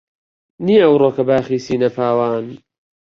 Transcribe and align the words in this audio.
نییە 0.65 0.85
ئەوڕۆکە 0.87 1.23
باخی 1.29 1.63
سینە 1.65 1.89
پاوان 1.95 2.45